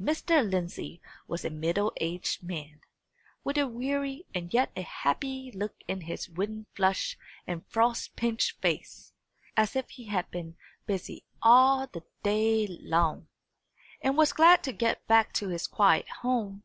[0.00, 0.42] Mr.
[0.50, 2.80] Lindsey was a middle aged man,
[3.44, 8.58] with a weary and yet a happy look in his wind flushed and frost pinched
[8.62, 9.12] face,
[9.58, 13.28] as if he had been busy all the day long,
[14.00, 16.62] and was glad to get back to his quiet home.